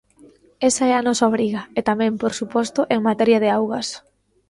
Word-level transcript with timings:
Esa 0.69 0.83
é 0.91 0.93
a 0.95 1.05
nosa 1.07 1.27
obriga, 1.31 1.61
e 1.79 1.81
tamén, 1.89 2.13
por 2.21 2.31
suposto, 2.39 2.79
en 2.93 2.99
materia 3.09 3.41
de 3.43 3.49
augas. 3.57 3.87